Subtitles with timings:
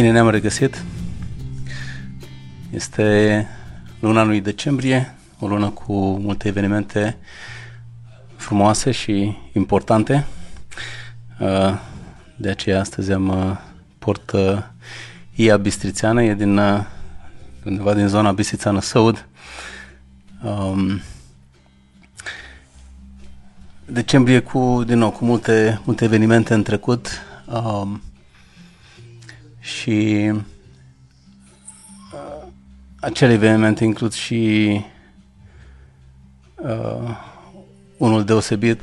[0.00, 0.84] Bine, ne-am regăsit.
[2.70, 3.46] Este
[3.98, 7.16] luna lui decembrie, o lună cu multe evenimente
[8.36, 10.26] frumoase și importante.
[11.40, 11.78] Uh,
[12.36, 13.56] de aceea astăzi am uh,
[13.98, 14.32] port
[15.34, 16.84] Ia Bistrițeană, e din uh,
[17.64, 19.28] undeva din zona Bistrițeană Săud.
[20.42, 21.00] Um,
[23.86, 27.08] decembrie cu, din nou, cu multe, multe evenimente în trecut.
[27.46, 28.02] Um,
[29.60, 30.30] și
[32.12, 32.46] uh,
[33.00, 34.80] acele evenimente includ și
[36.54, 37.16] uh,
[37.96, 38.80] unul deosebit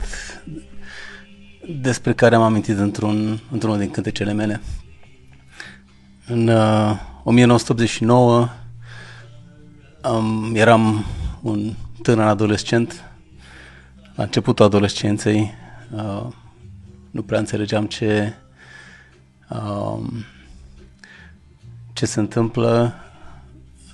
[1.82, 4.62] despre care am amintit într-un, într-unul din cântecele mele.
[6.28, 8.50] În uh, 1989
[10.12, 11.06] um, eram
[11.42, 13.04] un tânăr adolescent,
[14.16, 15.54] la începutul adolescenței,
[15.92, 16.28] uh,
[17.12, 18.34] nu prea înțelegeam ce
[19.50, 20.00] uh,
[21.98, 22.95] ce se întâmplă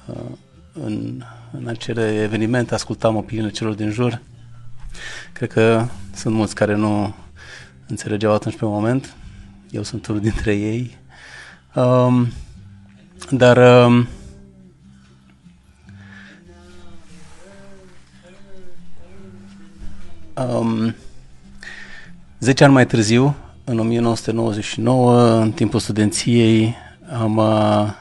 [0.05, 0.31] uh,
[0.73, 4.21] în, în acele evenimente, ascultam opiniile celor din jur.
[5.33, 7.15] Cred că sunt mulți care nu
[7.87, 9.15] înțelegeau atunci pe moment.
[9.71, 10.97] Eu sunt unul dintre ei.
[11.75, 12.27] Um,
[13.29, 14.07] dar um,
[20.59, 20.95] um,
[22.39, 26.75] 10 ani mai târziu, în 1999, în timpul studenției,
[27.14, 27.94] am uh,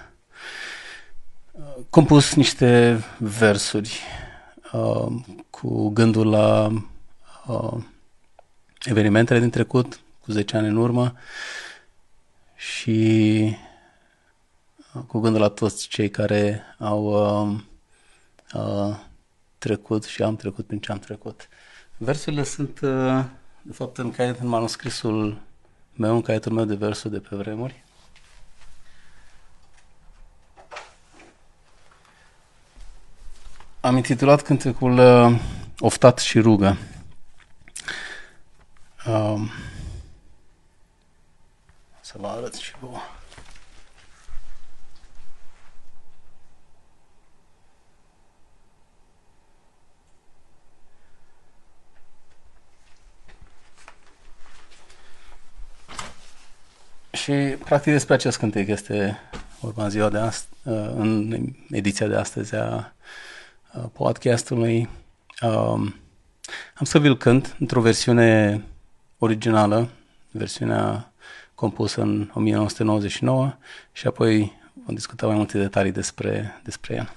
[1.90, 4.00] compus niște versuri
[4.72, 5.06] uh,
[5.50, 6.70] cu gândul la
[7.46, 7.82] uh,
[8.84, 11.14] evenimentele din trecut, cu 10 ani în urmă
[12.54, 13.56] și
[14.94, 17.58] uh, cu gândul la toți cei care au uh,
[18.54, 18.96] uh,
[19.58, 21.48] trecut și am trecut prin ce am trecut.
[21.96, 23.24] Versurile sunt, uh,
[23.62, 25.40] de fapt, în, caiet, în manuscrisul
[25.94, 27.84] meu, în caietul meu de versuri de pe vremuri.
[33.84, 35.40] Am intitulat cântecul uh,
[35.78, 36.76] Oftat și rugă.
[39.06, 39.40] Uh,
[42.00, 42.98] să vă arăt și vouă.
[57.12, 57.32] Și
[57.64, 59.18] practic despre acest cântec este
[59.60, 63.01] vorba în ziua de astăzi, uh, în ediția de astăzi a Uh,
[63.92, 64.88] podcastului.
[65.42, 65.94] Um,
[66.74, 68.62] am să vi-l cânt într-o versiune
[69.18, 69.88] originală,
[70.30, 71.12] versiunea
[71.54, 73.54] compusă în 1999
[73.92, 77.12] și apoi vom discuta mai multe detalii despre, despre el.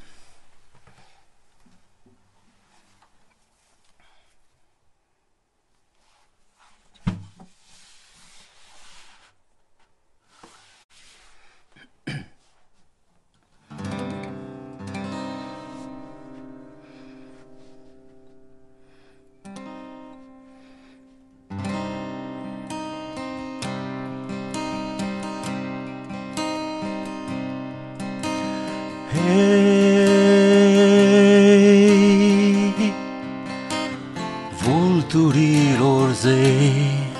[35.15, 37.13] Vulturilor zei,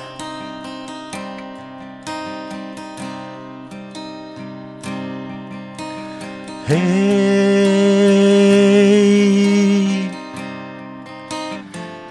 [6.68, 6.82] Hei,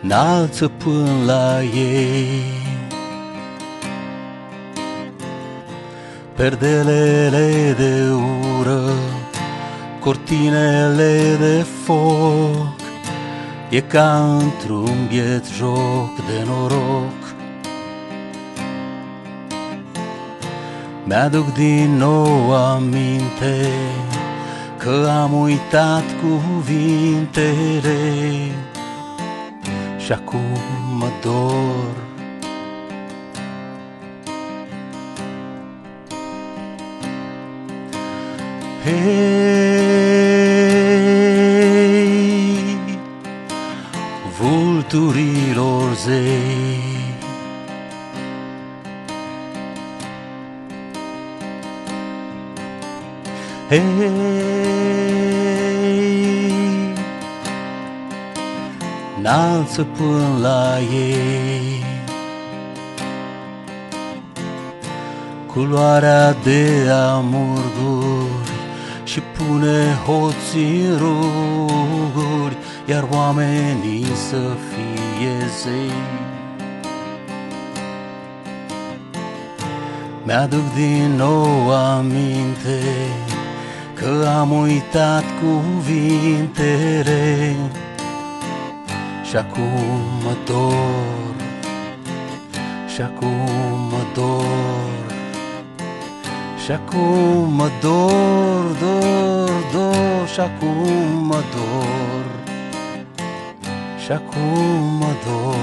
[0.03, 2.43] înalță până la ei.
[6.37, 8.11] Perdelele de
[8.59, 8.83] ură
[10.01, 12.84] cortinele de foc,
[13.75, 17.35] e ca într-un biet joc de noroc.
[21.05, 23.67] Mi-aduc din nou aminte
[24.79, 27.99] că am uitat cuvintele
[29.99, 30.59] și acum
[30.99, 32.03] mă dor
[38.85, 39.74] Hei,
[44.95, 47.03] vulturilor zei,
[53.69, 53.83] Hei,
[59.19, 61.85] înalță până la ei.
[65.47, 68.53] Culoarea de amurguri
[69.05, 72.57] și pune hoții în ruguri,
[72.87, 76.25] iar oamenii să fie zei.
[80.27, 82.81] Mi-aduc din nou aminte
[83.95, 86.37] Că am uitat cuvintele
[89.29, 91.35] Și acum mă dor
[92.95, 93.29] Și acum
[93.91, 95.13] mă dor
[96.65, 102.44] Și acum mă dor, dor, dor Și acum mă dor
[104.05, 105.55] Și acum mă dor.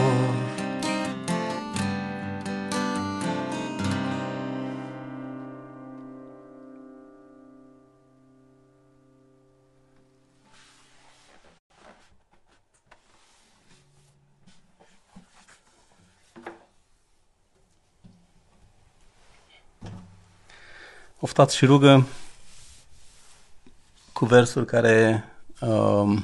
[21.20, 22.08] Oftați și rugă
[24.14, 25.26] cu versuri care
[25.60, 26.24] uh,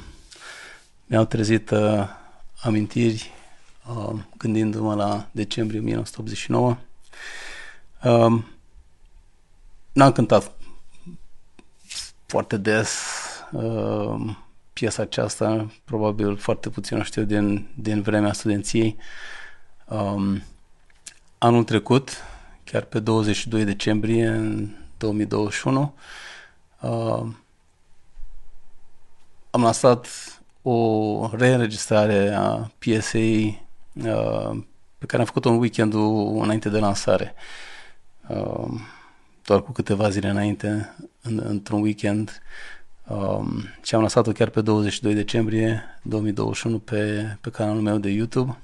[1.08, 2.08] mi-au trezit uh,
[2.62, 3.30] amintiri
[3.88, 6.76] uh, gândindu-mă la decembrie 1989.
[8.04, 8.42] Uh,
[9.92, 10.52] n-am cântat
[12.26, 12.98] foarte des
[13.52, 14.36] uh,
[14.72, 18.96] piesa aceasta, probabil foarte puțin o știu din, din vremea studenției.
[19.84, 20.42] Um,
[21.38, 22.10] anul trecut,
[22.64, 24.68] chiar pe 22 decembrie, în
[24.98, 25.94] 2021.
[26.80, 27.26] Uh,
[29.50, 30.06] am lansat
[30.70, 34.58] o reînregistrare a piesei uh,
[34.98, 37.34] pe care am făcut-o în weekendul înainte de lansare.
[38.28, 38.80] Uh,
[39.44, 42.42] doar cu câteva zile înainte, în, într-un weekend.
[43.06, 48.56] Um, și am lansat-o chiar pe 22 decembrie 2021 pe, pe canalul meu de YouTube.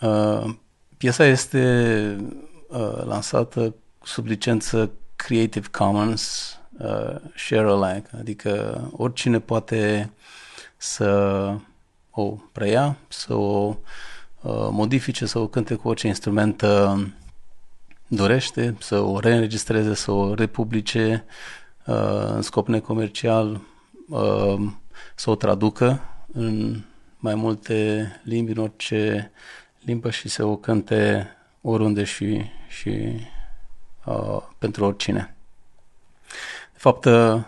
[0.00, 0.54] Uh,
[0.96, 2.16] piesa este
[2.68, 10.10] uh, lansată sub licență Creative Commons uh, share alike, adică oricine poate
[10.82, 11.54] să
[12.10, 13.76] o preia, să o
[14.40, 17.06] uh, modifice, să o cânte cu orice instrument uh,
[18.06, 21.24] dorește, să o reînregistreze, să o republice
[21.86, 23.60] uh, în scop necomercial,
[24.08, 24.70] uh,
[25.14, 26.00] să o traducă
[26.32, 26.82] în
[27.18, 29.30] mai multe limbi, în orice
[29.84, 31.28] limbă și să o cânte
[31.60, 33.20] oriunde și, și
[34.04, 35.34] uh, pentru oricine.
[36.72, 37.40] De fapt, uh,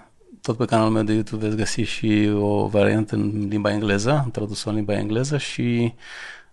[0.43, 4.31] tot pe canalul meu de YouTube veți găsi și o variantă în limba engleză, am
[4.31, 5.95] tradus-o în limba engleză și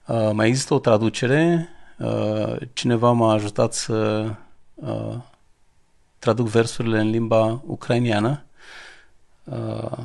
[0.06, 1.70] uh, mai există o traducere.
[1.98, 4.30] Uh, cineva m-a ajutat să
[4.74, 5.16] uh,
[6.20, 8.44] traduc versurile în limba ucrainiană
[9.44, 9.98] uh,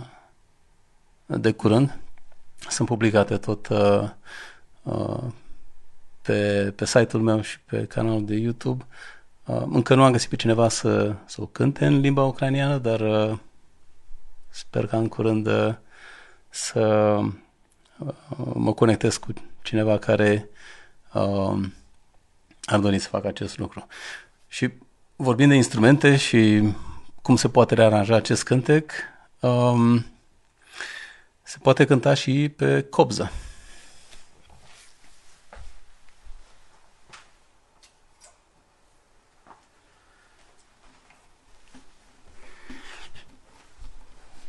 [1.26, 1.98] de curând.
[2.68, 4.08] Sunt publicate tot uh,
[4.82, 5.22] uh,
[6.22, 8.84] pe, pe site-ul meu și pe canalul de YouTube.
[9.44, 13.00] Uh, încă nu am găsit pe cineva să, să o cânte în limba ucraniană, dar
[13.00, 13.38] uh,
[14.54, 15.74] sper că în curând uh,
[16.48, 16.80] să
[17.98, 18.14] uh,
[18.54, 20.48] mă conectez cu cineva care
[21.12, 21.58] uh,
[22.64, 23.86] ar dori să facă acest lucru.
[24.48, 24.70] Și
[25.16, 26.72] vorbind de instrumente și
[27.22, 28.92] cum se poate rearanja acest cântec,
[29.40, 30.06] um,
[31.42, 33.30] se poate cânta și pe cobză.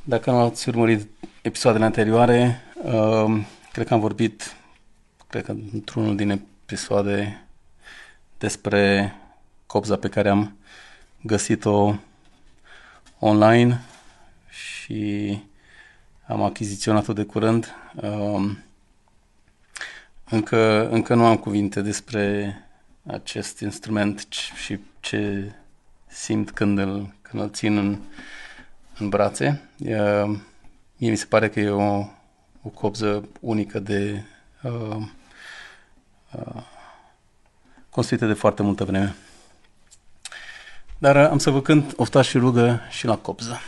[0.07, 1.07] Dacă nu ați urmărit
[1.41, 4.55] episoadele anterioare, uh, cred că am vorbit,
[5.27, 7.45] cred că într-unul din episoade
[8.37, 9.13] despre
[9.65, 10.57] copza pe care am
[11.21, 11.95] găsit-o
[13.19, 13.81] online
[14.49, 15.39] și
[16.27, 17.75] am achiziționat-o de curând.
[17.95, 18.51] Uh,
[20.29, 22.55] încă, încă nu am cuvinte despre
[23.05, 24.27] acest instrument
[24.65, 25.51] și ce
[26.07, 27.99] simt când îl, când îl țin în,
[28.97, 29.61] în brațe.
[29.79, 30.37] Uh,
[30.97, 32.07] mie mi se pare că e o,
[32.61, 34.23] o copză unică de
[34.63, 34.97] uh,
[36.31, 36.63] uh,
[37.89, 39.15] construită de foarte multă vreme.
[40.97, 43.59] Dar am să vă cânt oftaș și rugă și la copză.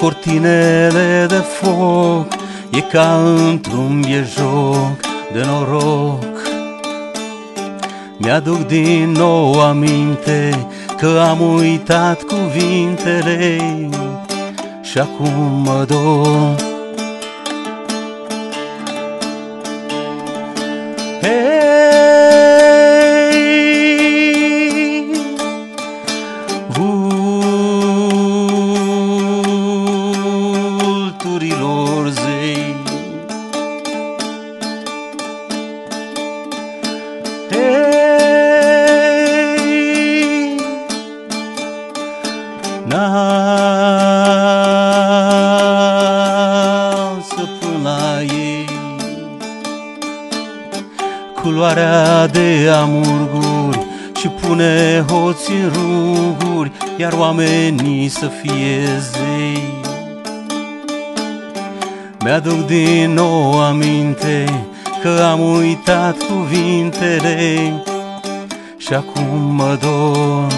[0.00, 2.26] Cortinele de foc,
[2.70, 5.00] e ca într-un biejoc
[5.32, 6.38] de noroc.
[8.20, 13.58] Mi-aduc din nou aminte Că am uitat cuvintele
[14.82, 16.67] Și acum mă dor
[52.82, 53.86] amurguri
[54.18, 59.77] Și pune hoți în ruguri Iar oamenii să fie zei
[62.28, 64.66] Mi-aduc din nou aminte
[65.02, 67.72] Că am uitat cuvintele
[68.76, 70.52] Și acum mă dor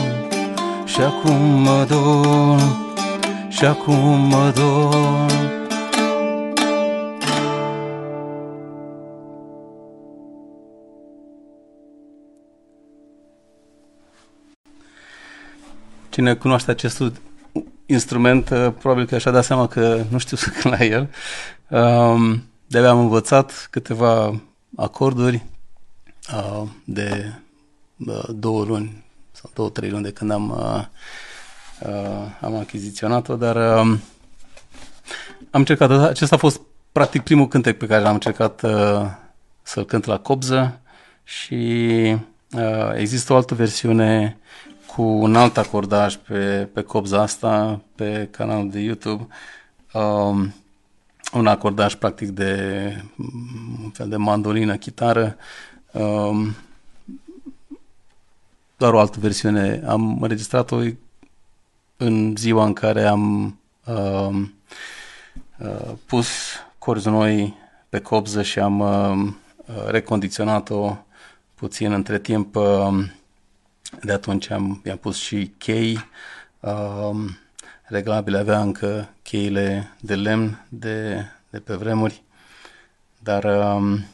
[0.84, 2.60] Și acum mă dor
[3.48, 5.30] Și acum mă dor
[16.08, 17.02] Cine cunoaște acest
[17.86, 21.08] instrument, uh, probabil că și-a dat seama că nu știu să cânt la el.
[21.70, 24.40] Um, de-abia am învățat câteva
[24.76, 25.44] acorduri
[26.34, 27.32] uh, de
[28.06, 30.50] uh, două luni sau două, trei luni de când am,
[32.40, 34.00] am achiziționat-o, dar um,
[35.50, 36.60] am încercat, acesta a fost
[36.92, 38.64] practic primul cântec pe care l-am încercat
[39.62, 40.80] să-l cânt la copză
[41.24, 42.16] și
[42.94, 44.38] există o altă versiune
[44.86, 49.26] cu un alt acordaj pe, pe copza asta, pe canalul de YouTube.
[49.92, 50.54] Um,
[51.32, 53.04] un acordaj practic de
[53.82, 55.36] un fel de mandolină, chitară.
[55.92, 56.54] Um,
[58.76, 59.82] doar o altă versiune.
[59.86, 60.80] Am înregistrat-o
[61.96, 64.54] în ziua în care am um,
[65.58, 66.28] uh, pus
[66.78, 67.54] corzi noi
[67.88, 69.34] pe copză și am uh,
[69.86, 70.96] recondiționat-o
[71.54, 72.56] puțin între timp.
[72.56, 73.04] Uh,
[74.02, 75.98] de atunci am, i-am pus și chei
[76.60, 77.38] um,
[77.90, 82.22] reglabile, avea încă cheile de lemn de, de pe vremuri,
[83.18, 84.04] dar um,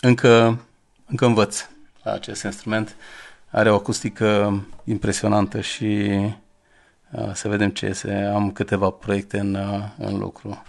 [0.00, 0.60] încă,
[1.06, 1.68] încă învăț
[2.02, 2.96] la acest instrument.
[3.50, 6.10] Are o acustică impresionantă și
[7.10, 8.14] uh, să vedem ce este.
[8.14, 10.62] Am câteva proiecte în, uh, în lucru.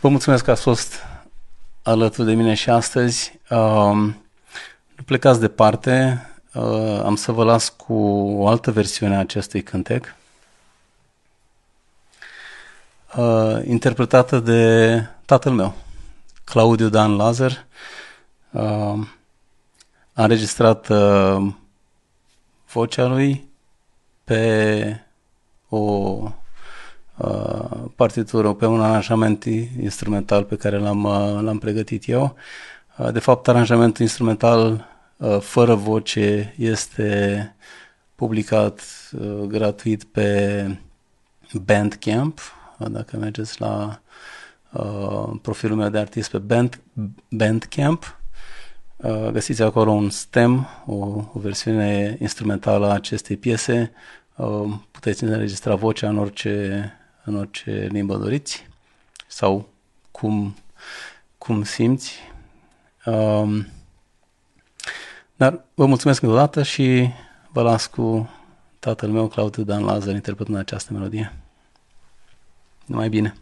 [0.00, 0.94] Vă mulțumesc că ați fost
[1.82, 3.38] alături de mine și astăzi.
[3.50, 3.92] Uh,
[4.96, 6.22] nu plecați departe,
[6.54, 7.94] uh, am să vă las cu
[8.38, 10.14] o altă versiune a acestui cântec,
[13.16, 15.74] uh, interpretată de tatăl meu,
[16.44, 17.66] Claudiu Dan Lazar.
[18.50, 19.06] Uh,
[20.12, 21.52] a înregistrat uh,
[22.72, 23.48] vocea lui
[24.24, 25.04] pe
[25.68, 26.39] o Uh,
[27.96, 29.44] partitură, pe un aranjament
[29.80, 32.34] instrumental pe care l-am, uh, l-am pregătit eu.
[32.98, 34.88] Uh, de fapt, aranjamentul instrumental
[35.40, 37.54] fără voce este
[38.14, 38.82] publicat
[39.46, 40.78] gratuit pe
[41.64, 42.40] Bandcamp,
[42.90, 44.00] dacă mergeți la
[45.42, 46.80] profilul meu de artist pe Band,
[47.28, 48.20] Bandcamp,
[49.32, 50.94] găsiți acolo un stem, o,
[51.32, 53.92] o versiune instrumentală a acestei piese,
[54.90, 56.99] puteți înregistra vocea în orice
[57.30, 58.66] în orice limbă doriți
[59.26, 59.68] sau
[60.10, 60.56] cum,
[61.38, 62.18] cum simți.
[63.04, 63.66] Um,
[65.36, 67.08] dar vă mulțumesc încă o dată și
[67.52, 68.30] vă las cu
[68.78, 71.36] tatăl meu, Claudiu Dan Lazar, interpretând această melodie.
[72.84, 73.34] Numai bine!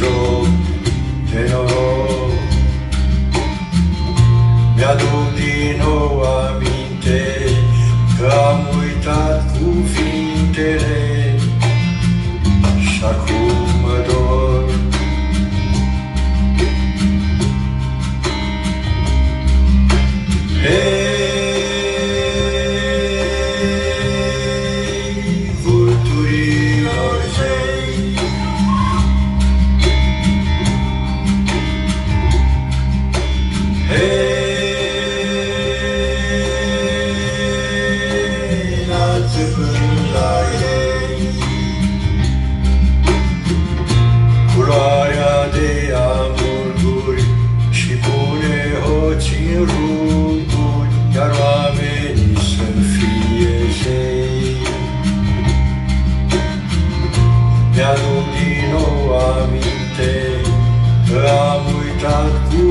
[0.00, 1.81] での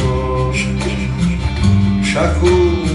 [0.00, 0.54] dor,
[2.02, 2.88] și acum